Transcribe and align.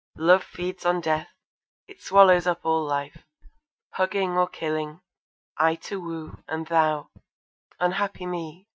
Love 0.17 0.43
feeds 0.43 0.83
on 0.83 0.99
death. 0.99 1.29
It 1.87 2.01
swallows 2.01 2.47
up 2.47 2.61
all 2.65 2.83
life, 2.83 3.23
Hugging, 3.91 4.31
or 4.31 4.47
killing. 4.47 5.01
I 5.59 5.75
to 5.75 6.01
woo, 6.01 6.43
and 6.47 6.65
thou 6.65 7.11
Unhappy 7.79 8.25
me! 8.25 8.67